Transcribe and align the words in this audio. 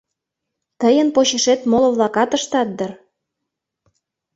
Тыйын 0.79 1.07
почешет 1.15 1.61
моло-влакат 1.71 2.29
ыштат 2.37 2.69
дыр. 2.77 2.91